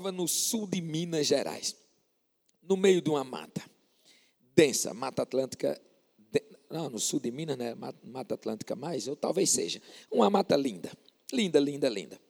[0.00, 1.76] estava no sul de Minas Gerais,
[2.62, 3.62] no meio de uma mata
[4.56, 5.80] densa, Mata Atlântica,
[6.70, 7.74] não, no sul de Minas, né?
[8.02, 10.90] Mata Atlântica mais, ou talvez seja, uma mata linda,
[11.32, 12.20] linda, linda, linda.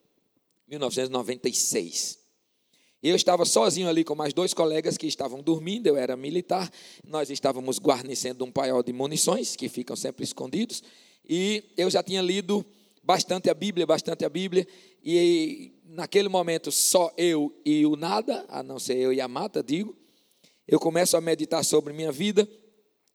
[0.67, 2.19] 1996.
[3.03, 6.71] Eu estava sozinho ali com mais dois colegas que estavam dormindo, eu era militar,
[7.07, 10.83] nós estávamos guarnecendo um paiol de munições, que ficam sempre escondidos,
[11.29, 12.65] e eu já tinha lido
[13.03, 14.67] bastante a Bíblia, bastante a Bíblia,
[15.03, 19.63] e naquele momento só eu e o nada, a não ser eu e a mata,
[19.63, 19.97] digo,
[20.67, 22.49] eu começo a meditar sobre minha vida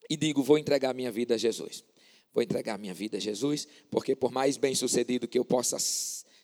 [0.09, 1.83] e digo, vou entregar minha vida a Jesus.
[2.33, 5.77] Vou entregar minha vida a Jesus, porque por mais bem sucedido que eu possa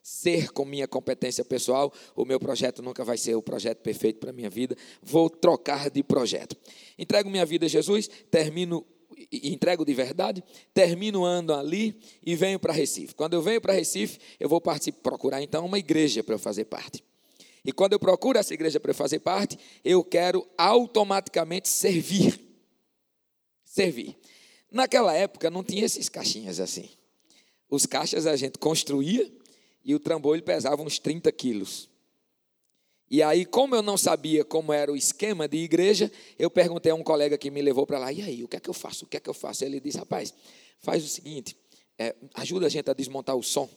[0.02, 4.32] ser com minha competência pessoal, o meu projeto nunca vai ser o projeto perfeito para
[4.32, 4.76] minha vida.
[5.02, 6.56] Vou trocar de projeto.
[6.98, 8.86] Entrego minha vida a Jesus, termino
[9.32, 13.14] entrego de verdade, termino ano ali e venho para Recife.
[13.16, 14.62] Quando eu venho para Recife, eu vou
[15.04, 17.04] procurar então uma igreja para eu fazer parte.
[17.64, 22.40] E quando eu procuro essa igreja para eu fazer parte, eu quero automaticamente servir.
[23.64, 24.18] Servir.
[24.72, 26.90] Naquela época não tinha esses caixinhas assim.
[27.70, 29.32] Os caixas a gente construía
[29.84, 31.91] e o trambolho pesava uns 30 quilos.
[33.12, 36.10] E aí, como eu não sabia como era o esquema de igreja,
[36.40, 38.60] eu perguntei a um colega que me levou para lá, e aí, o que é
[38.62, 39.04] que eu faço?
[39.04, 39.66] O que é que eu faço?
[39.66, 40.34] Ele disse, rapaz,
[40.80, 41.58] faz o seguinte,
[42.00, 43.70] é, ajuda a gente a desmontar o som.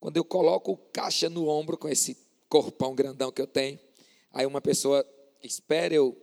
[0.00, 3.78] Quando eu coloco o caixa no ombro com esse corpão grandão que eu tenho,
[4.32, 5.06] aí uma pessoa
[5.40, 6.20] espera eu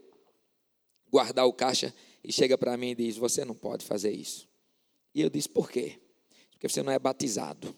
[1.09, 4.49] guardar o caixa e chega para mim e diz, você não pode fazer isso.
[5.15, 5.97] E eu disse, por quê?
[6.51, 7.73] Porque você não é batizado.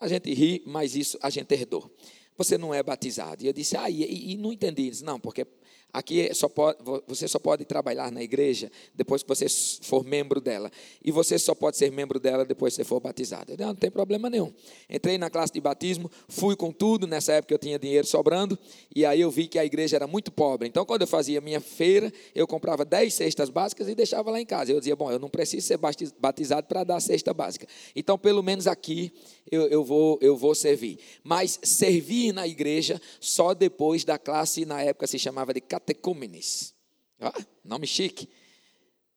[0.00, 1.90] A gente ri, mas isso a gente herdou.
[2.36, 3.44] Você não é batizado.
[3.44, 4.82] E eu disse, ah, e, e não entendi.
[4.82, 5.46] Ele disse, não, porque
[5.94, 9.46] Aqui só pode, você só pode trabalhar na igreja depois que você
[9.80, 10.68] for membro dela.
[11.04, 13.52] E você só pode ser membro dela depois que você for batizado.
[13.52, 14.52] Eu, não, não tem problema nenhum.
[14.90, 17.06] Entrei na classe de batismo, fui com tudo.
[17.06, 18.58] Nessa época eu tinha dinheiro sobrando.
[18.92, 20.66] E aí eu vi que a igreja era muito pobre.
[20.66, 24.46] Então, quando eu fazia minha feira, eu comprava 10 cestas básicas e deixava lá em
[24.46, 24.72] casa.
[24.72, 25.78] Eu dizia, bom, eu não preciso ser
[26.18, 27.68] batizado para dar a cesta básica.
[27.94, 29.12] Então, pelo menos aqui
[29.48, 30.98] eu, eu, vou, eu vou servir.
[31.22, 36.74] Mas servir na igreja só depois da classe, na época se chamava de catecúmenes.
[37.20, 38.28] Ah, nome chique.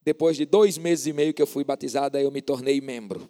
[0.04, 3.30] Depois de dois meses e meio que eu fui batizado, aí eu me tornei membro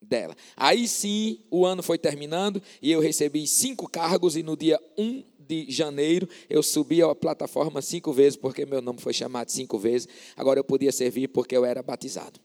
[0.00, 0.34] dela.
[0.56, 5.24] Aí sim, o ano foi terminando e eu recebi cinco cargos e no dia 1
[5.38, 10.08] de janeiro eu subi a plataforma cinco vezes porque meu nome foi chamado cinco vezes.
[10.36, 12.40] Agora eu podia servir porque eu era batizado.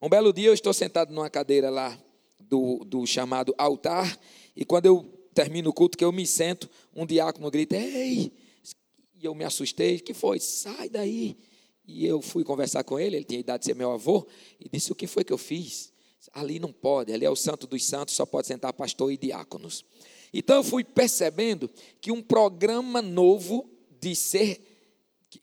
[0.00, 1.96] Um belo dia eu estou sentado numa cadeira lá
[2.40, 4.18] do, do chamado altar,
[4.54, 8.32] e quando eu termino o culto, que eu me sento, um diácono grita, ei,
[9.22, 10.40] e eu me assustei, que foi?
[10.40, 11.38] Sai daí.
[11.86, 14.26] E eu fui conversar com ele, ele tinha idade de ser meu avô,
[14.58, 15.92] e disse, o que foi que eu fiz?
[16.32, 19.84] Ali não pode, ali é o santo dos santos, só pode sentar pastor e diáconos.
[20.34, 24.60] Então eu fui percebendo que um programa novo de ser,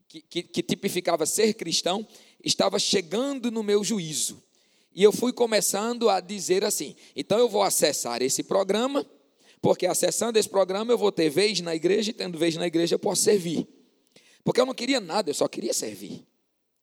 [0.08, 2.06] que, que, que tipificava ser cristão,
[2.44, 4.44] estava chegando no meu juízo.
[4.94, 9.06] E eu fui começando a dizer assim: então eu vou acessar esse programa,
[9.62, 12.96] porque acessando esse programa eu vou ter vez na igreja, e tendo vez na igreja
[12.96, 13.68] eu posso servir.
[14.44, 16.26] Porque eu não queria nada, eu só queria servir.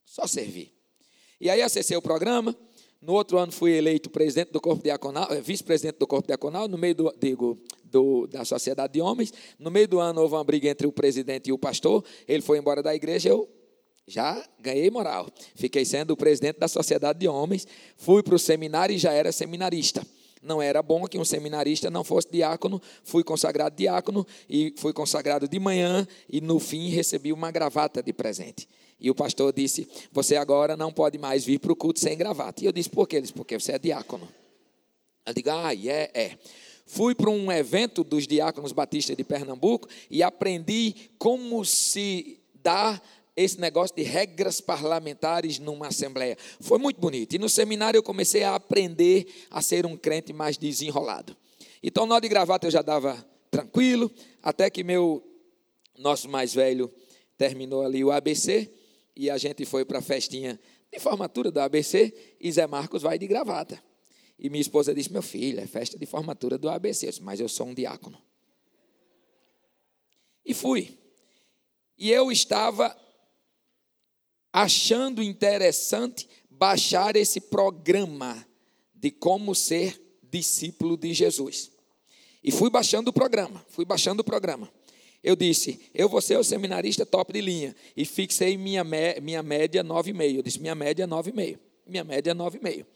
[0.04, 0.72] Só servir.
[1.40, 2.56] E aí acessei o programa.
[3.00, 6.78] No outro ano fui eleito presidente do corpo diaconal, eh, vice-presidente do corpo diaconal, no
[6.78, 9.32] meio do, digo, do, da sociedade de homens.
[9.58, 12.04] No meio do ano houve uma briga entre o presidente e o pastor.
[12.26, 13.48] Ele foi embora da igreja, eu
[14.06, 15.28] já ganhei moral.
[15.54, 17.66] Fiquei sendo o presidente da sociedade de homens,
[17.96, 20.06] fui para o seminário e já era seminarista.
[20.46, 25.48] Não era bom que um seminarista não fosse diácono, fui consagrado diácono e fui consagrado
[25.48, 28.68] de manhã e no fim recebi uma gravata de presente.
[29.00, 32.62] E o pastor disse: Você agora não pode mais vir para o culto sem gravata.
[32.62, 33.16] E eu disse: Por quê?
[33.16, 34.28] Ele disse: Porque você é diácono.
[35.26, 36.38] Eu digo: Ah, é, é.
[36.86, 43.00] Fui para um evento dos diáconos batistas de Pernambuco e aprendi como se dá
[43.36, 46.38] esse negócio de regras parlamentares numa assembleia.
[46.58, 47.34] Foi muito bonito.
[47.34, 51.36] E no seminário eu comecei a aprender a ser um crente mais desenrolado.
[51.82, 54.10] Então, nó de gravata eu já dava tranquilo,
[54.42, 55.22] até que meu
[55.98, 56.92] nosso mais velho
[57.36, 58.70] terminou ali o ABC
[59.14, 60.58] e a gente foi para a festinha
[60.90, 63.82] de formatura do ABC e Zé Marcos vai de gravata.
[64.38, 67.06] E minha esposa disse: Meu filho, é festa de formatura do ABC.
[67.06, 68.18] Eu disse, Mas eu sou um diácono.
[70.44, 70.98] E fui.
[71.98, 72.94] E eu estava
[74.56, 78.42] achando interessante baixar esse programa
[78.94, 80.00] de como ser
[80.30, 81.70] discípulo de Jesus.
[82.42, 84.72] E fui baixando o programa, fui baixando o programa.
[85.22, 87.76] Eu disse, eu vou ser o seminarista top de linha.
[87.94, 90.36] E fixei minha, minha média 9,5.
[90.36, 91.58] Eu disse, minha média é 9,5.
[91.86, 92.86] Minha média é 9,5.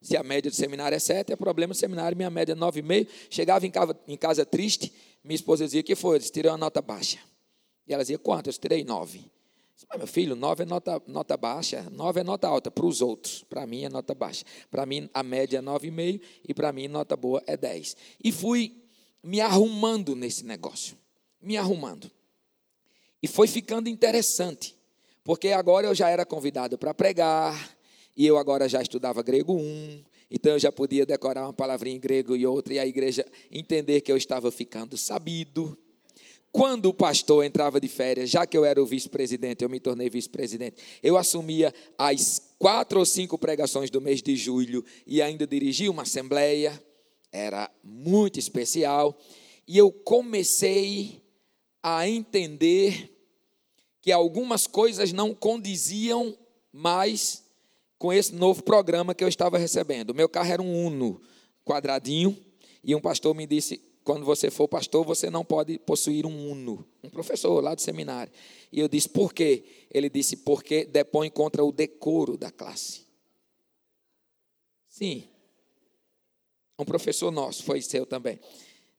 [0.00, 3.06] Se a média do seminário é 7, é problema do seminário, minha média é 9,5.
[3.28, 4.90] Chegava em casa, em casa triste,
[5.22, 6.16] minha esposa dizia, que foi?
[6.16, 7.18] Eu disse, tirei uma nota baixa.
[7.86, 8.48] E ela dizia, quanto?
[8.48, 9.30] Eu tirei 9.
[9.88, 13.44] Mas, meu filho, 9 é nota, nota baixa, 9 é nota alta para os outros.
[13.44, 14.44] Para mim é nota baixa.
[14.70, 17.96] Para mim a média é 9,5 e para mim nota boa é 10.
[18.22, 18.82] E fui
[19.22, 20.96] me arrumando nesse negócio.
[21.40, 22.10] Me arrumando.
[23.22, 24.76] E foi ficando interessante,
[25.22, 27.76] porque agora eu já era convidado para pregar,
[28.16, 32.00] e eu agora já estudava grego 1, então eu já podia decorar uma palavrinha em
[32.00, 35.78] grego e outra, e a igreja entender que eu estava ficando sabido.
[36.52, 40.10] Quando o pastor entrava de férias, já que eu era o vice-presidente, eu me tornei
[40.10, 45.90] vice-presidente, eu assumia as quatro ou cinco pregações do mês de julho e ainda dirigia
[45.90, 46.80] uma assembleia,
[47.32, 49.18] era muito especial,
[49.66, 51.22] e eu comecei
[51.82, 53.10] a entender
[54.02, 56.36] que algumas coisas não condiziam
[56.70, 57.42] mais
[57.98, 60.14] com esse novo programa que eu estava recebendo.
[60.14, 61.20] Meu carro era um Uno
[61.64, 62.36] quadradinho
[62.84, 66.84] e um pastor me disse: quando você for pastor, você não pode possuir um Uno.
[67.02, 68.32] Um professor lá do seminário.
[68.72, 69.64] E eu disse: por quê?
[69.90, 73.06] Ele disse: porque depõe contra o decoro da classe.
[74.88, 75.28] Sim.
[76.78, 78.40] Um professor nosso, foi seu também.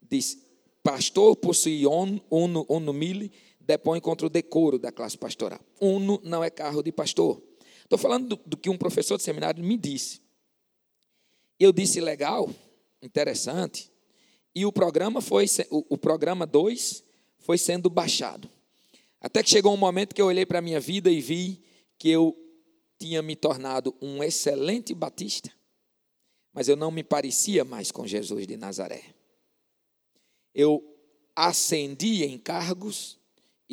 [0.02, 0.42] Disse:
[0.82, 5.60] pastor possui Uno, Uno, Mille, depõe contra o decoro da classe pastoral.
[5.80, 7.42] Uno não é carro de pastor.
[7.84, 10.22] Estou falando do, do, que um professor de seminário me disse.
[11.60, 12.50] Eu disse legal,
[13.02, 13.93] interessante,
[14.56, 17.04] e o programa foi o, programa 2
[17.40, 18.50] foi sendo baixado.
[19.20, 21.62] Até que chegou um momento que eu olhei para a minha vida e vi
[21.98, 22.38] que eu
[23.00, 25.52] tinha me tornado um excelente batista,
[26.54, 29.04] mas eu não me parecia mais com Jesus de Nazaré.
[30.54, 30.84] Eu
[31.36, 33.18] ascendi em cargos,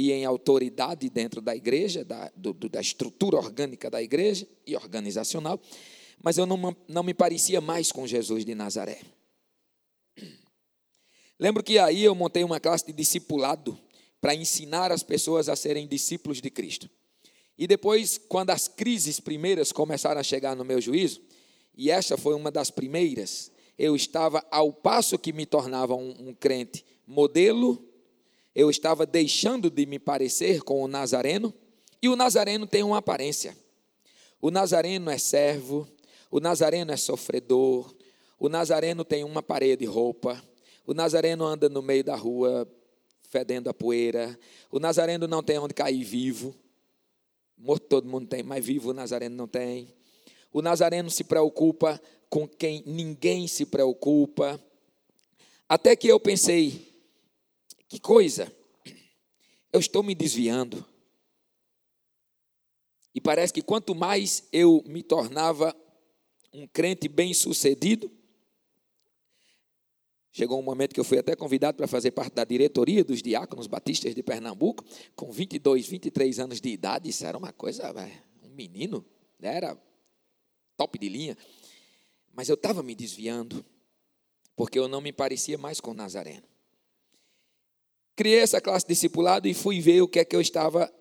[0.00, 5.60] e em autoridade dentro da igreja, da, do, da estrutura orgânica da igreja e organizacional,
[6.22, 9.00] mas eu não, não me parecia mais com Jesus de Nazaré.
[11.40, 13.78] Lembro que aí eu montei uma classe de discipulado
[14.20, 16.86] para ensinar as pessoas a serem discípulos de Cristo.
[17.56, 21.22] E depois, quando as crises primeiras começaram a chegar no meu juízo,
[21.74, 26.34] e essa foi uma das primeiras, eu estava, ao passo que me tornava um, um
[26.34, 27.82] crente modelo,
[28.54, 31.54] eu estava deixando de me parecer com o Nazareno,
[32.02, 33.56] e o Nazareno tem uma aparência.
[34.42, 35.88] O Nazareno é servo,
[36.30, 37.94] o Nazareno é sofredor,
[38.38, 40.49] o Nazareno tem uma parede de roupa,
[40.90, 42.68] o Nazareno anda no meio da rua
[43.28, 44.36] fedendo a poeira,
[44.72, 46.52] o Nazareno não tem onde cair vivo,
[47.56, 49.94] morto todo mundo tem, mas vivo o Nazareno não tem.
[50.52, 54.60] O Nazareno se preocupa com quem ninguém se preocupa.
[55.68, 56.92] Até que eu pensei,
[57.88, 58.52] que coisa!
[59.72, 60.84] Eu estou me desviando.
[63.14, 65.72] E parece que quanto mais eu me tornava
[66.52, 68.10] um crente bem-sucedido,
[70.32, 73.66] chegou um momento que eu fui até convidado para fazer parte da diretoria dos diáconos
[73.66, 74.84] batistas de Pernambuco,
[75.16, 77.92] com 22, 23 anos de idade, isso era uma coisa,
[78.42, 79.04] um menino,
[79.40, 79.76] era
[80.76, 81.36] top de linha.
[82.32, 83.64] Mas eu estava me desviando,
[84.54, 86.48] porque eu não me parecia mais com Nazareno.
[88.14, 90.92] Criei essa classe de discipulado e fui ver o que é que eu estava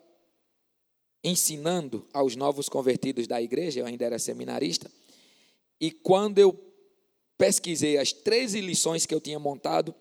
[1.22, 4.90] ensinando aos novos convertidos da igreja, eu ainda era seminarista.
[5.80, 6.69] E quando eu
[7.40, 9.94] pesquisei as 13 lições que eu tinha montado,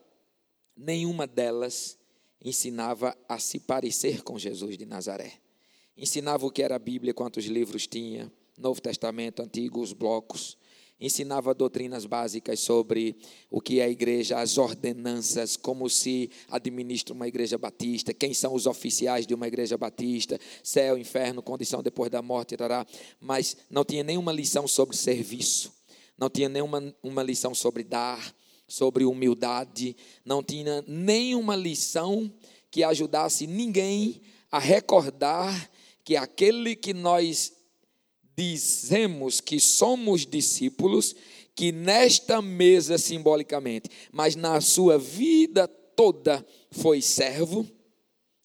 [0.75, 1.97] nenhuma delas
[2.43, 5.35] ensinava a se parecer com Jesus de Nazaré.
[5.95, 10.57] Ensinava o que era a Bíblia, quantos livros tinha, Novo Testamento, Antigo, os blocos
[10.99, 13.15] ensinava doutrinas básicas sobre
[13.49, 18.53] o que é a igreja, as ordenanças, como se administra uma igreja batista, quem são
[18.53, 22.85] os oficiais de uma igreja batista, céu, inferno, condição depois da morte, tará.
[23.17, 25.78] mas não tinha nenhuma lição sobre serviço,
[26.19, 28.35] não tinha nenhuma uma lição sobre dar,
[28.67, 29.95] sobre humildade,
[30.25, 32.31] não tinha nenhuma lição
[32.69, 34.21] que ajudasse ninguém
[34.51, 35.69] a recordar
[36.03, 37.53] que aquele que nós
[38.35, 41.15] dizemos que somos discípulos,
[41.55, 47.65] que nesta mesa simbolicamente, mas na sua vida toda foi servo.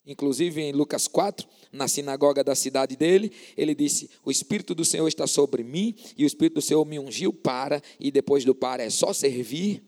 [0.06, 5.08] Inclusive em Lucas 4, na sinagoga da cidade dele, ele disse: O Espírito do Senhor
[5.08, 8.82] está sobre mim, e o Espírito do Senhor me ungiu para, e depois do para
[8.82, 9.82] é só servir.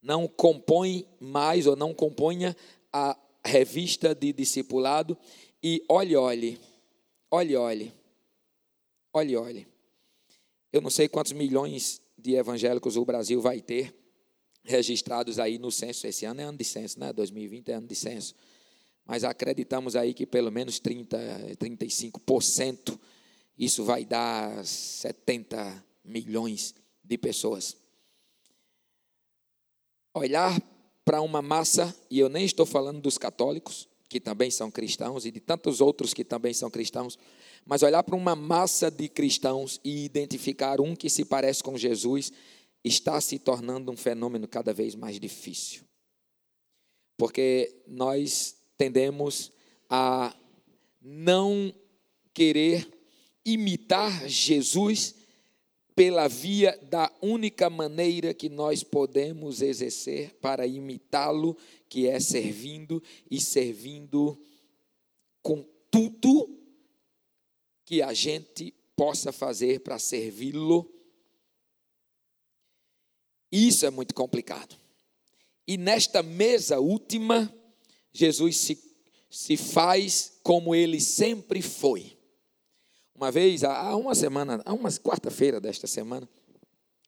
[0.00, 2.56] Não compõe mais, ou não componha
[2.92, 5.18] a revista de discipulado,
[5.62, 6.58] e olhe, olhe,
[7.30, 8.00] olhe, olhe.
[9.12, 9.66] Olhe, olhe.
[10.72, 13.92] Eu não sei quantos milhões de evangélicos o Brasil vai ter
[14.62, 16.06] registrados aí no censo.
[16.06, 17.12] Esse ano é ano de censo, né?
[17.12, 18.34] 2020 é ano de censo.
[19.10, 21.18] Mas acreditamos aí que pelo menos 30,
[21.58, 22.96] 35%,
[23.58, 27.76] isso vai dar 70 milhões de pessoas.
[30.14, 30.56] Olhar
[31.04, 35.32] para uma massa, e eu nem estou falando dos católicos, que também são cristãos, e
[35.32, 37.18] de tantos outros que também são cristãos,
[37.66, 42.30] mas olhar para uma massa de cristãos e identificar um que se parece com Jesus
[42.84, 45.82] está se tornando um fenômeno cada vez mais difícil.
[47.18, 49.52] Porque nós tendemos
[49.90, 50.34] a
[51.02, 51.70] não
[52.32, 52.90] querer
[53.44, 55.16] imitar Jesus
[55.94, 61.58] pela via da única maneira que nós podemos exercer para imitá-lo,
[61.90, 64.42] que é servindo e servindo
[65.42, 66.48] com tudo
[67.84, 70.90] que a gente possa fazer para servi-lo.
[73.52, 74.74] Isso é muito complicado.
[75.68, 77.54] E nesta mesa última,
[78.12, 78.78] Jesus se,
[79.30, 82.16] se faz como ele sempre foi.
[83.14, 86.28] Uma vez, há uma semana, há uma quarta-feira desta semana,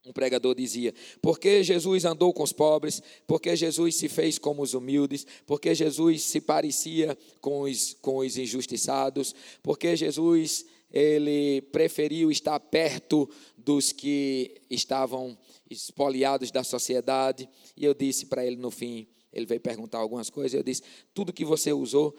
[0.05, 4.75] um pregador dizia: porque Jesus andou com os pobres, porque Jesus se fez como os
[4.75, 12.61] humildes, porque Jesus se parecia com os, com os injustiçados, porque Jesus ele preferiu estar
[12.61, 15.39] perto dos que estavam
[15.71, 17.49] espoliados da sociedade.
[17.77, 20.83] E eu disse para ele no fim, ele veio perguntar algumas coisas, eu disse:
[21.15, 22.15] tudo que você usou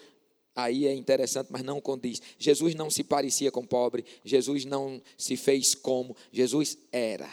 [0.56, 2.22] aí é interessante, mas não condiz.
[2.38, 7.30] Jesus não se parecia com pobre, Jesus não se fez como, Jesus era.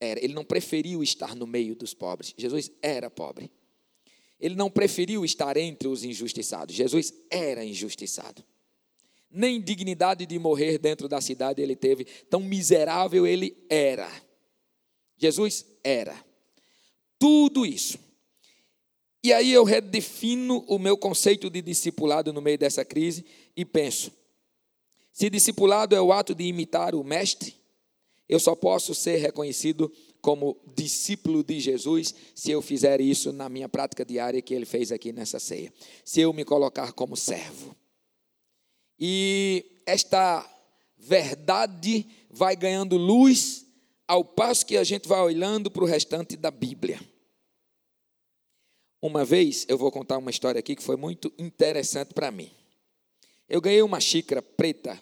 [0.00, 0.22] Era.
[0.24, 2.34] Ele não preferiu estar no meio dos pobres.
[2.36, 3.50] Jesus era pobre.
[4.38, 6.74] Ele não preferiu estar entre os injustiçados.
[6.74, 8.42] Jesus era injustiçado.
[9.30, 12.06] Nem dignidade de morrer dentro da cidade ele teve.
[12.30, 14.10] Tão miserável ele era.
[15.18, 16.24] Jesus era.
[17.18, 17.98] Tudo isso
[19.22, 23.24] e aí eu redefino o meu conceito de discipulado no meio dessa crise
[23.56, 24.12] e penso:
[25.12, 27.54] se discipulado é o ato de imitar o mestre,
[28.28, 33.68] eu só posso ser reconhecido como discípulo de Jesus se eu fizer isso na minha
[33.68, 35.72] prática diária que ele fez aqui nessa ceia.
[36.04, 37.74] Se eu me colocar como servo.
[38.98, 40.48] E esta
[40.96, 43.66] verdade vai ganhando luz
[44.06, 47.00] ao passo que a gente vai olhando para o restante da Bíblia.
[49.02, 52.50] Uma vez, eu vou contar uma história aqui que foi muito interessante para mim.
[53.48, 55.00] Eu ganhei uma xícara preta.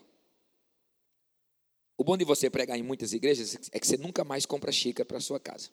[1.96, 5.04] O bom de você pregar em muitas igrejas é que você nunca mais compra xícara
[5.04, 5.68] para sua casa.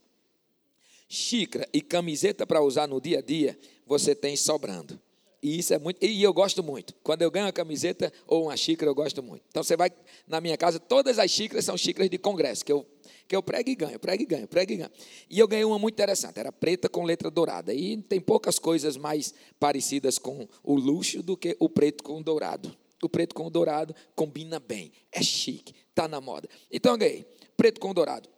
[1.07, 4.99] Xícara e camiseta para usar no dia a dia, você tem sobrando.
[5.39, 6.03] E isso é muito.
[6.03, 6.95] E eu gosto muito.
[7.03, 9.43] Quando eu ganho uma camiseta ou uma xícara, eu gosto muito.
[9.47, 9.91] Então você vai
[10.27, 12.83] na minha casa, todas as xícaras são xícaras de congresso, que eu
[13.27, 14.91] que eu prego e ganho, prego e ganho, prego e ganho.
[15.29, 17.73] E eu ganhei uma muito interessante, era preta com letra dourada.
[17.73, 22.23] E tem poucas coisas mais parecidas com o luxo do que o preto com o
[22.23, 22.75] dourado.
[23.01, 26.47] O preto com o dourado combina bem, é chique, está na moda.
[26.71, 27.25] Então eu ganhei,
[27.57, 28.29] preto com dourado.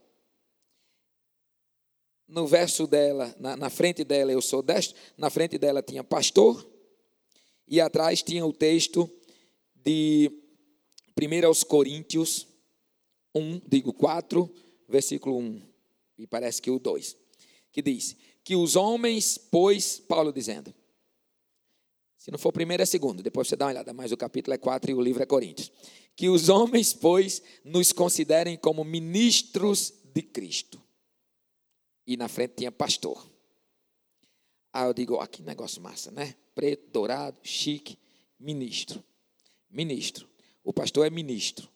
[2.28, 6.68] No verso dela, na, na frente dela eu sou destro, na frente dela tinha pastor,
[7.68, 9.10] e atrás tinha o texto
[9.76, 10.32] de
[11.22, 12.48] 1 aos Coríntios
[13.34, 14.54] 1, digo 4,
[14.88, 15.62] versículo 1,
[16.18, 17.16] e parece que o 2,
[17.72, 20.74] que diz: Que os homens, pois, Paulo dizendo,
[22.28, 24.58] se não for primeiro é segundo, depois você dá uma olhada, mas o capítulo é
[24.58, 25.72] 4 e o livro é Coríntios.
[26.14, 30.82] Que os homens, pois, nos considerem como ministros de Cristo.
[32.06, 33.26] E na frente tinha pastor.
[34.74, 36.36] Aí eu digo, ó, que negócio massa, né?
[36.54, 37.98] Preto, dourado, chique,
[38.40, 39.04] ministro.
[39.70, 40.28] Ministro.
[40.64, 41.70] O pastor é ministro.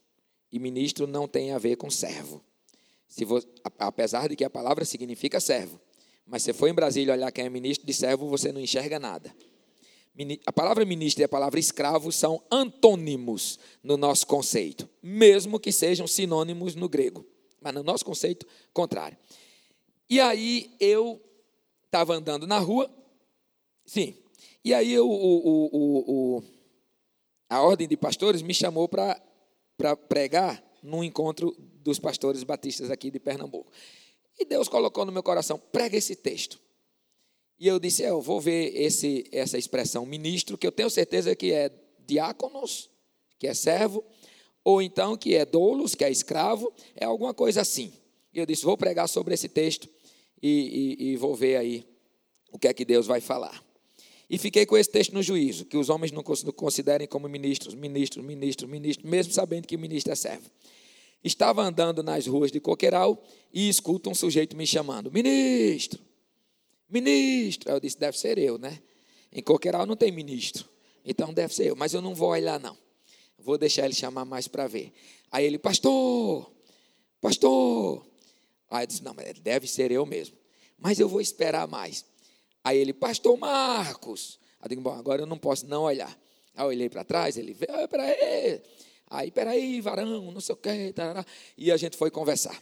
[0.51, 2.43] E ministro não tem a ver com servo.
[3.11, 5.79] Você, apesar de que a palavra significa servo,
[6.25, 9.35] mas se for em Brasília olhar quem é ministro de servo, você não enxerga nada.
[10.45, 16.07] A palavra ministro e a palavra escravo são antônimos no nosso conceito, mesmo que sejam
[16.07, 17.25] sinônimos no grego,
[17.59, 19.17] mas no nosso conceito, contrário.
[20.09, 21.21] E aí eu
[21.85, 22.89] estava andando na rua,
[23.85, 24.15] sim,
[24.63, 26.43] e aí eu, o, o, o,
[27.49, 33.19] a ordem de pastores me chamou para pregar num encontro dos pastores batistas aqui de
[33.19, 33.71] Pernambuco.
[34.39, 36.59] E Deus colocou no meu coração, prega esse texto.
[37.59, 41.35] E eu disse, é, eu vou ver esse, essa expressão ministro, que eu tenho certeza
[41.35, 41.71] que é
[42.07, 42.89] diáconos,
[43.37, 44.03] que é servo,
[44.63, 47.93] ou então que é doulos, que é escravo, é alguma coisa assim.
[48.33, 49.87] E eu disse, vou pregar sobre esse texto
[50.41, 51.85] e, e, e vou ver aí
[52.51, 53.63] o que é que Deus vai falar.
[54.31, 58.23] E fiquei com esse texto no juízo, que os homens não considerem como ministros, ministros,
[58.23, 60.49] ministros, ministros, mesmo sabendo que ministro é servo.
[61.21, 63.21] Estava andando nas ruas de Coqueiral
[63.53, 65.99] e escuto um sujeito me chamando: Ministro,
[66.89, 67.73] ministro.
[67.73, 68.81] Eu disse: Deve ser eu, né?
[69.33, 70.65] Em Coqueiral não tem ministro,
[71.03, 72.77] então deve ser eu, mas eu não vou olhar, não.
[73.37, 74.93] Vou deixar ele chamar mais para ver.
[75.29, 76.49] Aí ele: Pastor,
[77.19, 78.07] pastor.
[78.69, 80.37] Aí eu disse: Não, mas deve ser eu mesmo.
[80.77, 82.05] Mas eu vou esperar mais.
[82.63, 84.39] Aí ele, pastor Marcos.
[84.59, 86.15] Aí eu digo: Bom, agora eu não posso não olhar.
[86.55, 88.61] Aí eu olhei para trás, ele veio, ah, peraí.
[89.09, 90.93] Aí, peraí, varão, não sei o quê.
[90.93, 91.25] Tarará.
[91.57, 92.61] E a gente foi conversar.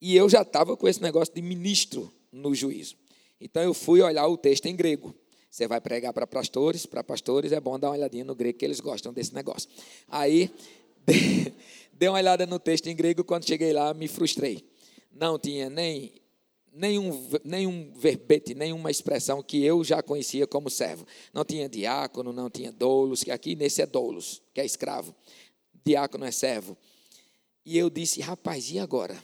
[0.00, 2.96] E eu já estava com esse negócio de ministro no juízo.
[3.40, 5.14] Então eu fui olhar o texto em grego.
[5.50, 8.64] Você vai pregar para pastores, para pastores é bom dar uma olhadinha no grego, que
[8.64, 9.68] eles gostam desse negócio.
[10.06, 10.50] Aí,
[11.92, 14.64] dei uma olhada no texto em grego, quando cheguei lá, me frustrei.
[15.10, 16.12] Não tinha nem
[16.78, 21.04] nenhum, nenhum verbete, nenhuma expressão que eu já conhecia como servo.
[21.34, 25.14] Não tinha diácono, não tinha doulos, que aqui nesse é doulos, que é escravo.
[25.84, 26.76] Diácono é servo.
[27.66, 29.20] E eu disse, rapaz, e agora?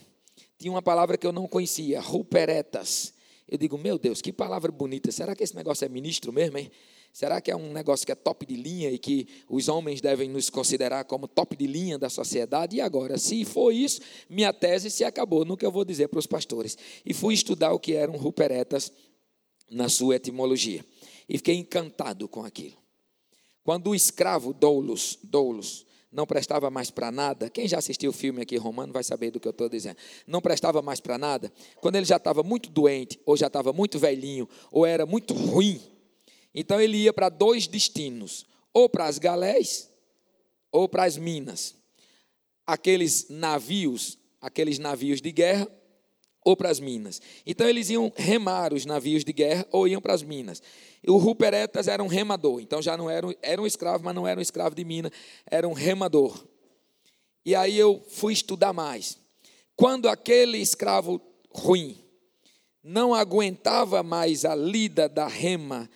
[0.59, 3.15] Tinha uma palavra que eu não conhecia, ruperetas.
[3.49, 5.13] Eu digo, meu Deus, que palavra bonita.
[5.13, 6.71] Será que esse negócio é ministro mesmo, hein?
[7.15, 10.29] Será que é um negócio que é top de linha e que os homens devem
[10.29, 12.75] nos considerar como top de linha da sociedade?
[12.75, 16.27] E agora, se for isso, minha tese se acabou que eu vou dizer para os
[16.27, 16.77] pastores.
[17.07, 18.93] E fui estudar o que eram ruperetas
[19.71, 20.85] na sua etimologia.
[21.29, 22.77] E fiquei encantado com aquilo.
[23.63, 27.49] Quando o escravo doulos, doulos não prestava mais para nada.
[27.49, 29.99] Quem já assistiu o filme aqui romano vai saber do que eu estou dizendo.
[30.27, 31.53] Não prestava mais para nada.
[31.77, 35.81] Quando ele já estava muito doente, ou já estava muito velhinho, ou era muito ruim,
[36.55, 39.91] então ele ia para dois destinos: ou para as galés,
[40.71, 41.75] ou para as minas.
[42.67, 45.69] Aqueles navios, aqueles navios de guerra,
[46.45, 47.21] ou para as minas.
[47.47, 50.63] Então eles iam remar os navios de guerra ou iam para as minas.
[51.07, 54.39] O Ruperetas era um remador, então já não era, era um escravo, mas não era
[54.39, 55.11] um escravo de mina,
[55.47, 56.47] era um remador.
[57.45, 59.19] E aí eu fui estudar mais.
[59.77, 61.99] Quando aquele escravo ruim
[62.83, 65.89] não aguentava mais a lida da rema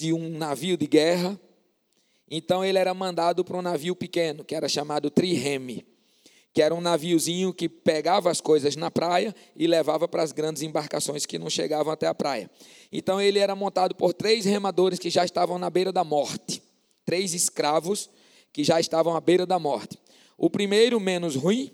[0.00, 1.38] de um navio de guerra,
[2.30, 5.86] então ele era mandado para um navio pequeno, que era chamado trireme
[6.52, 10.62] que era um naviozinho que pegava as coisas na praia e levava para as grandes
[10.62, 12.50] embarcações que não chegavam até a praia.
[12.90, 16.62] Então ele era montado por três remadores que já estavam na beira da morte,
[17.04, 18.10] três escravos
[18.52, 19.96] que já estavam à beira da morte.
[20.36, 21.70] O primeiro menos ruim,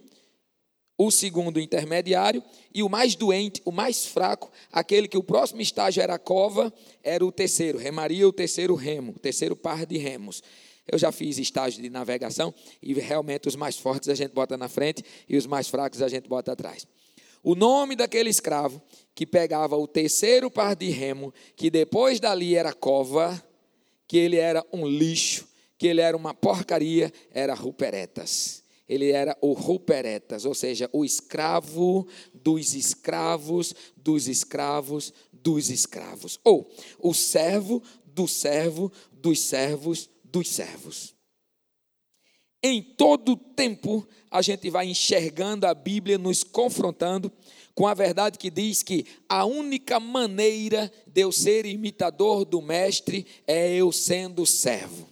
[0.98, 2.42] o segundo intermediário
[2.74, 6.72] e o mais doente, o mais fraco, aquele que o próximo estágio era a cova,
[7.02, 10.42] era o terceiro, remaria o terceiro remo, o terceiro par de remos.
[10.90, 14.68] Eu já fiz estágio de navegação e realmente os mais fortes a gente bota na
[14.68, 16.86] frente e os mais fracos a gente bota atrás.
[17.42, 18.80] O nome daquele escravo
[19.14, 23.42] que pegava o terceiro par de remo, que depois dali era cova,
[24.06, 25.46] que ele era um lixo,
[25.78, 28.62] que ele era uma porcaria, era Ruperetas.
[28.88, 36.38] Ele era o Ruperetas, ou seja, o escravo dos escravos, dos escravos, dos escravos.
[36.44, 36.70] Ou
[37.00, 41.14] o servo do servo, dos servos, dos servos.
[42.62, 47.30] Em todo tempo, a gente vai enxergando a Bíblia, nos confrontando
[47.74, 53.26] com a verdade que diz que a única maneira de eu ser imitador do Mestre
[53.46, 55.06] é eu sendo servo.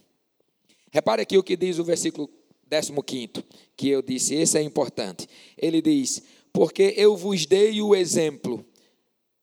[0.91, 2.27] Repare aqui o que diz o versículo
[2.69, 3.43] 15,
[3.75, 5.27] que eu disse, esse é importante.
[5.57, 8.65] Ele diz: Porque eu vos dei o exemplo,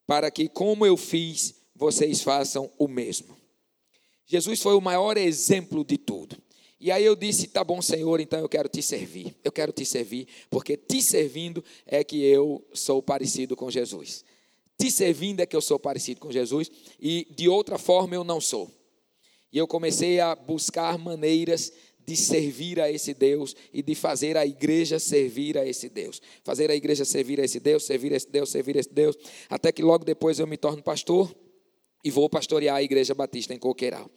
[0.06, 3.36] para que, como eu fiz, vocês façam o mesmo.
[4.26, 6.36] Jesus foi o maior exemplo de tudo.
[6.80, 9.36] E aí eu disse: tá bom, Senhor, então eu quero te servir.
[9.44, 14.24] Eu quero te servir, porque te servindo é que eu sou parecido com Jesus.
[14.76, 18.40] Te servindo é que eu sou parecido com Jesus e de outra forma eu não
[18.40, 18.68] sou.
[19.52, 21.72] E eu comecei a buscar maneiras
[22.06, 26.20] de servir a esse Deus e de fazer a igreja servir a esse Deus.
[26.42, 29.16] Fazer a igreja servir a esse Deus, servir a esse Deus, servir a esse Deus,
[29.48, 31.34] até que logo depois eu me torno pastor
[32.04, 34.10] e vou pastorear a Igreja Batista em Coqueiral.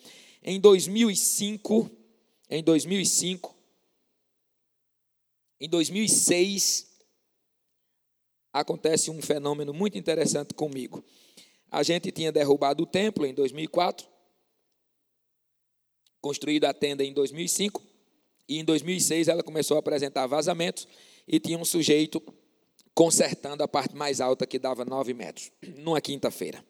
[0.44, 1.90] Em 2005,
[2.50, 3.56] em 2005,
[5.60, 6.88] em 2006,
[8.52, 11.04] acontece um fenômeno muito interessante comigo.
[11.72, 14.08] A gente tinha derrubado o templo em 2004,
[16.26, 17.84] construído a tenda em 2005,
[18.50, 20.88] e em 2006 ela começou a apresentar vazamentos
[21.28, 22.20] e tinha um sujeito
[22.96, 26.66] consertando a parte mais alta que dava 9 metros, numa quinta-feira.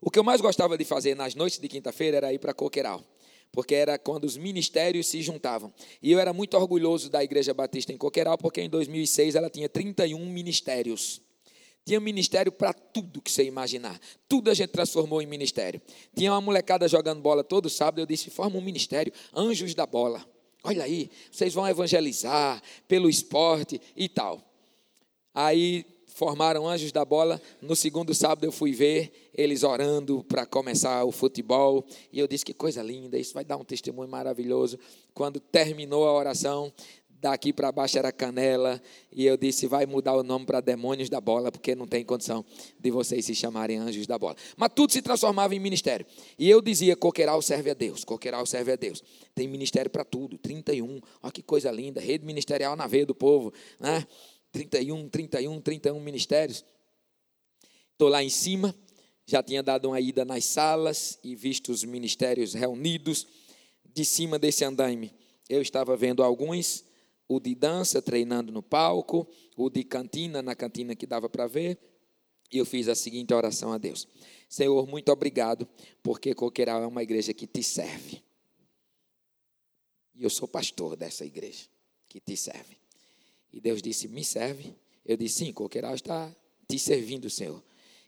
[0.00, 3.04] O que eu mais gostava de fazer nas noites de quinta-feira era ir para Coqueiral,
[3.52, 5.70] porque era quando os ministérios se juntavam.
[6.02, 9.68] E eu era muito orgulhoso da Igreja Batista em Coqueiral, porque em 2006 ela tinha
[9.68, 11.20] 31 ministérios.
[11.86, 14.00] Tinha ministério para tudo que você imaginar.
[14.28, 15.80] Tudo a gente transformou em ministério.
[16.16, 18.00] Tinha uma molecada jogando bola todo sábado.
[18.00, 20.26] Eu disse: forma um ministério, Anjos da Bola.
[20.64, 24.42] Olha aí, vocês vão evangelizar pelo esporte e tal.
[25.32, 27.40] Aí formaram Anjos da Bola.
[27.62, 31.86] No segundo sábado eu fui ver eles orando para começar o futebol.
[32.12, 34.76] E eu disse: que coisa linda, isso vai dar um testemunho maravilhoso.
[35.14, 36.72] Quando terminou a oração,
[37.20, 38.80] daqui para baixo era canela,
[39.12, 42.44] e eu disse: vai mudar o nome para demônios da bola, porque não tem condição
[42.78, 44.36] de vocês se chamarem anjos da bola.
[44.56, 46.06] Mas tudo se transformava em ministério.
[46.38, 49.02] E eu dizia: coqueiral serve a Deus, coqueiral serve a Deus.
[49.34, 53.52] Tem ministério para tudo, 31, olha que coisa linda, rede ministerial na veia do povo,
[53.80, 54.06] né?
[54.52, 56.64] 31, 31, 31 ministérios.
[57.92, 58.74] Estou lá em cima,
[59.26, 63.26] já tinha dado uma ida nas salas e visto os ministérios reunidos.
[63.94, 65.14] De cima desse andaime,
[65.48, 66.85] eu estava vendo alguns
[67.28, 71.78] o de dança treinando no palco, o de cantina na cantina que dava para ver.
[72.52, 74.06] E eu fiz a seguinte oração a Deus:
[74.48, 75.68] Senhor, muito obrigado,
[76.02, 78.22] porque Coqueiral é uma igreja que te serve.
[80.14, 81.66] E eu sou pastor dessa igreja
[82.08, 82.76] que te serve.
[83.52, 84.74] E Deus disse: Me serve.
[85.04, 86.34] Eu disse: Sim, Coqueiral está
[86.68, 87.62] te servindo, Senhor.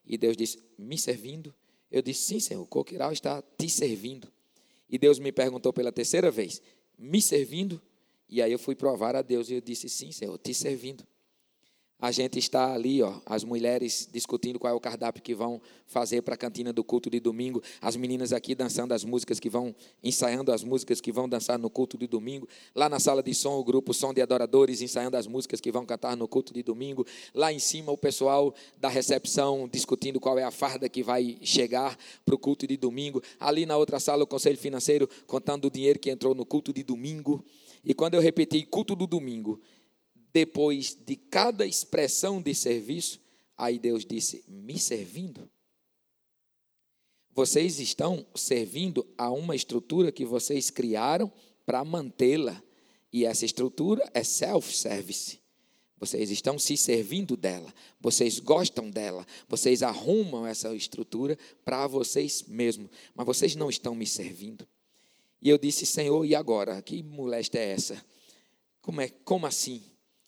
[0.07, 1.54] E Deus disse: Me servindo?
[1.90, 4.31] Eu disse: Sim, Senhor, Coqueiral está te servindo.
[4.88, 6.62] E Deus me perguntou pela terceira vez:
[6.96, 7.83] Me servindo?
[8.29, 11.05] E aí eu fui provar a Deus e eu disse: Sim, Senhor, te servindo.
[12.01, 16.23] A gente está ali, ó, as mulheres discutindo qual é o cardápio que vão fazer
[16.23, 19.75] para a cantina do culto de domingo, as meninas aqui dançando as músicas que vão,
[20.01, 23.59] ensaiando as músicas que vão dançar no culto de domingo, lá na sala de som,
[23.59, 27.05] o grupo Som de Adoradores ensaiando as músicas que vão cantar no culto de domingo,
[27.35, 31.99] lá em cima o pessoal da recepção discutindo qual é a farda que vai chegar
[32.25, 35.99] para o culto de domingo, ali na outra sala o conselho financeiro contando o dinheiro
[35.99, 37.45] que entrou no culto de domingo.
[37.88, 39.59] E quando eu repeti culto do domingo,
[40.31, 43.18] depois de cada expressão de serviço,
[43.57, 45.51] aí Deus disse: me servindo.
[47.35, 51.33] Vocês estão servindo a uma estrutura que vocês criaram
[51.64, 52.62] para mantê-la.
[53.11, 55.40] E essa estrutura é self-service.
[55.98, 62.90] Vocês estão se servindo dela, vocês gostam dela, vocês arrumam essa estrutura para vocês mesmos,
[63.14, 64.68] mas vocês não estão me servindo.
[65.40, 66.81] E eu disse, Senhor, e agora?
[66.83, 68.05] Que moléstia é essa?
[68.81, 69.83] Como, é, como assim?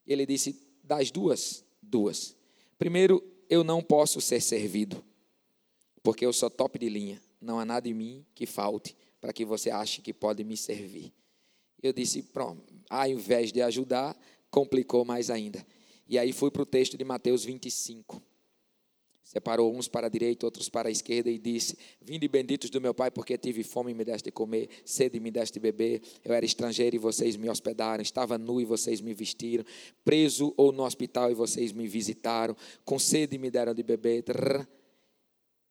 [0.07, 2.37] Ele disse, das duas, duas.
[2.79, 5.05] Primeiro, eu não posso ser servido,
[6.03, 7.21] porque eu sou top de linha.
[7.41, 11.13] Não há nada em mim que falte para que você ache que pode me servir.
[11.83, 14.17] Eu disse, pronto, ao invés de ajudar,
[14.51, 15.65] complicou mais ainda.
[16.07, 18.23] E aí fui para o texto de Mateus 25.
[19.31, 22.93] Separou uns para a direita, outros para a esquerda e disse: Vinde benditos do meu
[22.93, 26.03] Pai, porque tive fome e me deste de comer, sede e me deste de beber.
[26.25, 29.65] Eu era estrangeiro e vocês me hospedaram, estava nu e vocês me vestiram,
[30.05, 34.25] preso ou no hospital e vocês me visitaram, com sede me deram de beber.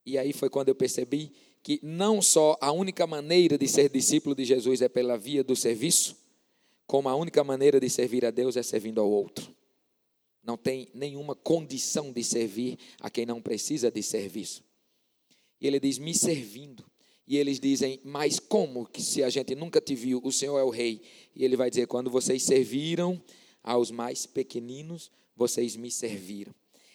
[0.05, 1.29] E aí foi quando eu percebi
[1.61, 5.53] que não só a única maneira de ser discípulo de Jesus é pela via do
[5.53, 6.15] serviço,
[6.87, 9.58] como a única maneira de servir a Deus é servindo ao outro
[10.43, 14.63] não tem nenhuma condição de servir a quem não precisa de serviço.
[15.59, 16.85] E ele diz: me servindo.
[17.27, 20.63] E eles dizem: mas como que se a gente nunca te viu, o Senhor é
[20.63, 21.01] o rei?
[21.35, 23.21] E ele vai dizer: quando vocês serviram
[23.63, 26.53] aos mais pequeninos, vocês me serviram.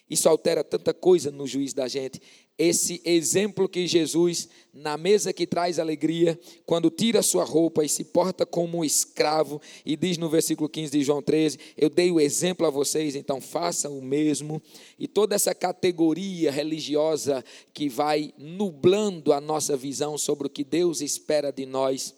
[0.09, 2.21] Isso altera tanta coisa no juiz da gente.
[2.59, 8.05] Esse exemplo que Jesus, na mesa que traz alegria, quando tira sua roupa e se
[8.05, 12.21] porta como um escravo, e diz no versículo 15 de João 13: Eu dei o
[12.21, 14.63] exemplo a vocês, então façam o mesmo.
[14.99, 21.01] E toda essa categoria religiosa que vai nublando a nossa visão sobre o que Deus
[21.01, 22.15] espera de nós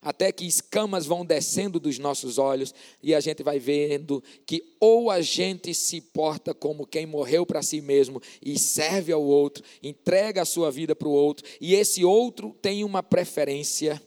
[0.00, 5.10] até que escamas vão descendo dos nossos olhos e a gente vai vendo que ou
[5.10, 10.42] a gente se porta como quem morreu para si mesmo e serve ao outro, entrega
[10.42, 14.00] a sua vida para o outro, e esse outro tem uma preferência,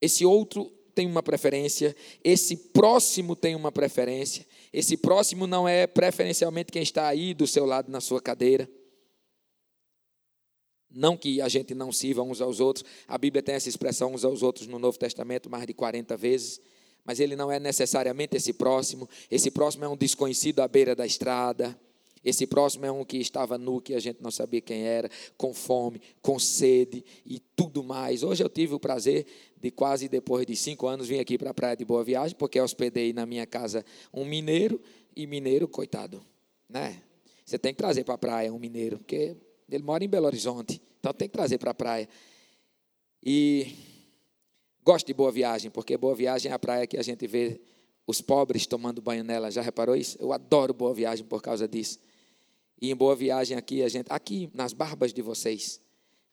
[0.00, 6.72] esse outro tem uma preferência, esse próximo tem uma preferência, esse próximo não é preferencialmente
[6.72, 8.68] quem está aí do seu lado na sua cadeira.
[10.94, 14.24] Não que a gente não sirva uns aos outros, a Bíblia tem essa expressão uns
[14.24, 16.60] aos outros no Novo Testamento mais de 40 vezes,
[17.04, 19.08] mas ele não é necessariamente esse próximo.
[19.30, 21.78] Esse próximo é um desconhecido à beira da estrada.
[22.24, 25.52] Esse próximo é um que estava nu, que a gente não sabia quem era, com
[25.52, 28.22] fome, com sede e tudo mais.
[28.22, 29.26] Hoje eu tive o prazer
[29.60, 32.60] de quase depois de cinco anos vir aqui para a Praia de Boa Viagem, porque
[32.60, 34.80] hospedei na minha casa um mineiro,
[35.14, 36.24] e mineiro, coitado,
[36.68, 37.02] né?
[37.44, 39.36] Você tem que trazer para a praia um mineiro, porque
[39.74, 42.08] ele mora em Belo Horizonte, então tem que trazer para a praia.
[43.22, 43.74] E
[44.84, 47.60] gosto de Boa Viagem, porque Boa Viagem é a praia que a gente vê
[48.06, 49.50] os pobres tomando banho nela.
[49.50, 50.16] Já reparou isso?
[50.20, 51.98] Eu adoro Boa Viagem por causa disso.
[52.80, 55.80] E em Boa Viagem aqui, a gente, aqui nas barbas de vocês,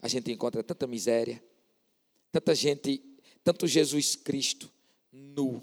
[0.02, 1.44] a gente encontra tanta miséria,
[2.32, 3.04] tanta gente,
[3.44, 4.72] tanto Jesus Cristo
[5.12, 5.62] nu,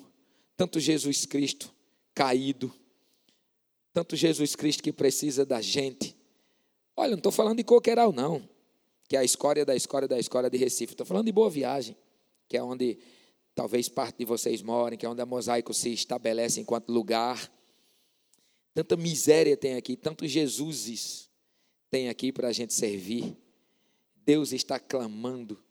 [0.56, 1.74] tanto Jesus Cristo
[2.14, 2.72] caído,
[3.92, 6.15] tanto Jesus Cristo que precisa da gente.
[6.96, 8.48] Olha, não estou falando de Coqueiral, não,
[9.06, 10.94] que é a escória da escória da escória de Recife.
[10.94, 11.94] Estou falando de Boa Viagem,
[12.48, 12.98] que é onde
[13.54, 17.52] talvez parte de vocês morem, que é onde a Mosaico se estabelece enquanto lugar.
[18.72, 21.28] Tanta miséria tem aqui, tantos Jesuses
[21.90, 23.36] tem aqui para a gente servir.
[24.24, 25.62] Deus está clamando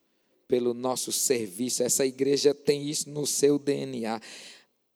[0.48, 1.82] pelo nosso serviço.
[1.82, 4.22] Essa igreja tem isso no seu DNA.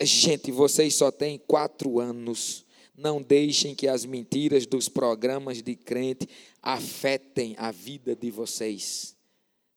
[0.02, 2.66] Gente, vocês só têm quatro anos.
[3.00, 6.28] Não deixem que as mentiras dos programas de crente
[6.62, 9.16] afetem a vida de vocês.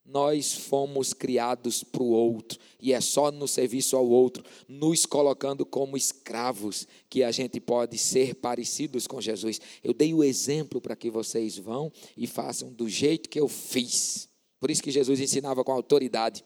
[0.04, 5.64] Nós fomos criados para o outro, e é só no serviço ao outro, nos colocando
[5.64, 9.60] como escravos, que a gente pode ser parecidos com Jesus.
[9.84, 14.28] Eu dei o exemplo para que vocês vão e façam do jeito que eu fiz.
[14.58, 16.44] Por isso que Jesus ensinava com autoridade,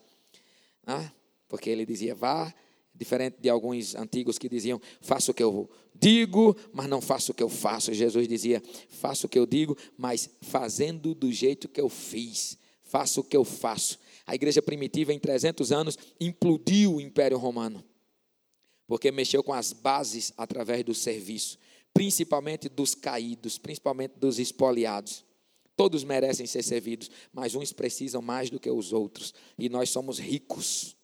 [0.87, 1.11] ah,
[1.49, 2.55] porque ele dizia: vá,
[2.97, 7.35] diferente de alguns antigos que diziam: faça o que eu digo, mas não faça o
[7.35, 7.93] que eu faço.
[7.93, 13.21] Jesus dizia: faça o que eu digo, mas fazendo do jeito que eu fiz faço
[13.21, 13.99] o que eu faço.
[14.27, 17.85] A igreja primitiva, em 300 anos, implodiu o Império Romano,
[18.87, 21.59] porque mexeu com as bases através do serviço,
[21.93, 25.25] principalmente dos caídos, principalmente dos espoliados.
[25.77, 30.19] Todos merecem ser servidos, mas uns precisam mais do que os outros, e nós somos
[30.19, 30.97] ricos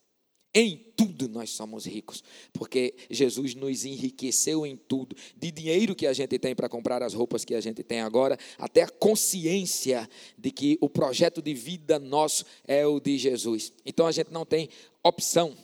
[0.55, 6.13] em tudo nós somos ricos, porque Jesus nos enriqueceu em tudo, de dinheiro que a
[6.13, 10.51] gente tem para comprar as roupas que a gente tem agora, até a consciência de
[10.51, 13.73] que o projeto de vida nosso é o de Jesus.
[13.85, 14.69] Então a gente não tem
[15.03, 15.57] opção.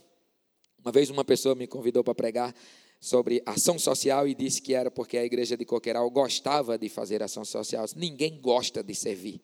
[0.83, 2.55] Uma vez uma pessoa me convidou para pregar
[3.01, 7.23] sobre ação social e disse que era porque a igreja de Coqueiral gostava de fazer
[7.23, 7.85] ação social.
[7.95, 9.41] Ninguém gosta de servir.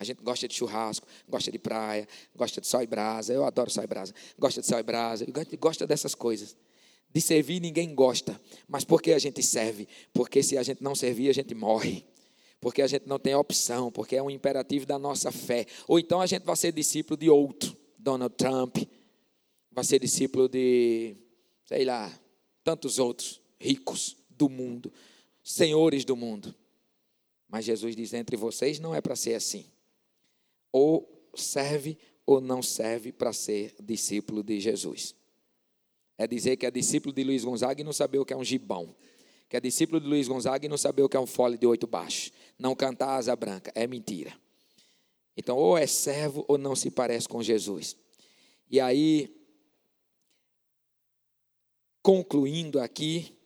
[0.00, 3.34] A gente gosta de churrasco, gosta de praia, gosta de sol e brasa.
[3.34, 4.14] Eu adoro sol e brasa.
[4.38, 5.26] Gosta de sol e brasa,
[5.60, 6.56] gosta dessas coisas.
[7.12, 8.40] De servir ninguém gosta.
[8.66, 9.86] Mas por que a gente serve?
[10.14, 12.06] Porque se a gente não servir, a gente morre.
[12.62, 15.66] Porque a gente não tem opção, porque é um imperativo da nossa fé.
[15.86, 18.78] Ou então a gente vai ser discípulo de outro, Donald Trump,
[19.70, 21.14] vai ser discípulo de,
[21.66, 22.10] sei lá,
[22.64, 24.90] tantos outros ricos do mundo,
[25.42, 26.54] senhores do mundo.
[27.46, 29.66] Mas Jesus diz: entre vocês não é para ser assim
[30.72, 35.14] ou serve ou não serve para ser discípulo de Jesus.
[36.16, 38.44] É dizer que é discípulo de Luiz Gonzaga e não saber o que é um
[38.44, 38.94] gibão.
[39.48, 41.66] Que é discípulo de Luiz Gonzaga e não saber o que é um fole de
[41.66, 42.30] oito baixos.
[42.58, 43.72] Não cantar asa branca.
[43.74, 44.32] É mentira.
[45.36, 47.96] Então, ou é servo ou não se parece com Jesus.
[48.70, 49.34] E aí,
[52.02, 53.36] concluindo aqui,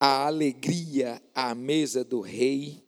[0.00, 2.87] a alegria à mesa do rei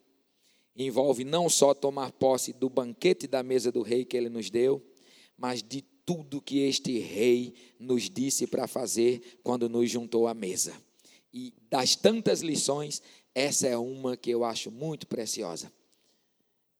[0.75, 4.81] envolve não só tomar posse do banquete da mesa do rei que ele nos deu,
[5.37, 10.73] mas de tudo que este rei nos disse para fazer quando nos juntou à mesa.
[11.33, 13.01] E das tantas lições,
[13.33, 15.71] essa é uma que eu acho muito preciosa.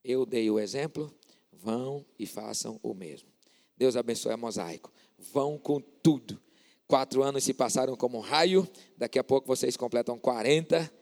[0.04, 1.14] Eu dei o exemplo,
[1.52, 3.28] vão e façam o mesmo.
[3.76, 4.92] Deus abençoe a mosaico.
[5.18, 6.40] Vão com tudo.
[6.86, 10.92] Quatro anos se passaram como um raio, daqui a pouco vocês completam 40.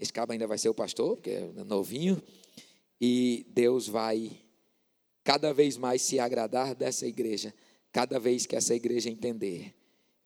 [0.00, 2.22] Esse cabo ainda vai ser o pastor, porque é novinho.
[2.98, 4.32] E Deus vai
[5.22, 7.52] cada vez mais se agradar dessa igreja,
[7.92, 9.74] cada vez que essa igreja entender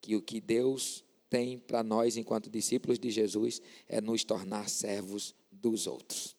[0.00, 5.34] que o que Deus tem para nós, enquanto discípulos de Jesus, é nos tornar servos
[5.50, 6.36] dos outros.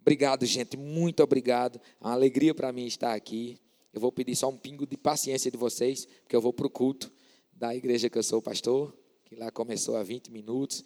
[0.00, 1.78] Obrigado, gente, muito obrigado.
[2.00, 3.58] É uma alegria para mim estar aqui.
[3.92, 6.70] Eu vou pedir só um pingo de paciência de vocês, porque eu vou para o
[6.70, 7.12] culto
[7.52, 10.82] da igreja que eu sou pastor, que lá começou há 20 minutos.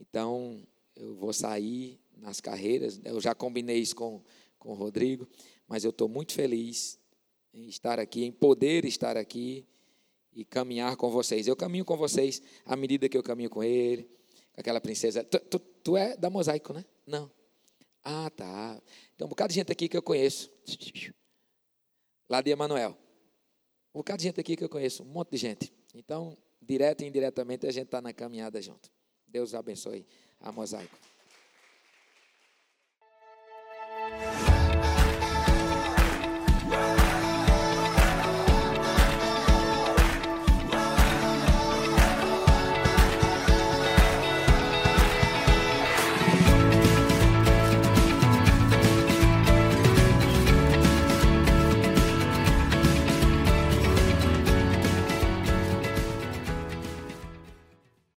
[0.00, 0.60] Então,
[1.00, 3.00] eu vou sair nas carreiras.
[3.04, 4.22] Eu já combinei isso com,
[4.58, 5.26] com o Rodrigo,
[5.66, 6.98] mas eu estou muito feliz
[7.52, 9.66] em estar aqui, em poder estar aqui
[10.32, 11.46] e caminhar com vocês.
[11.46, 14.04] Eu caminho com vocês à medida que eu caminho com ele,
[14.52, 15.24] com aquela princesa.
[15.24, 16.84] Tu, tu, tu é da Mosaico, né?
[17.06, 17.30] Não.
[18.04, 18.80] Ah, tá.
[19.16, 20.50] Tem um bocado de gente aqui que eu conheço.
[22.28, 22.96] Lá de Emanuel.
[23.94, 25.72] Um bocado de gente aqui que eu conheço, um monte de gente.
[25.94, 28.88] Então, direto e indiretamente, a gente está na caminhada junto.
[29.26, 30.06] Deus abençoe
[30.42, 30.96] a Mosaico.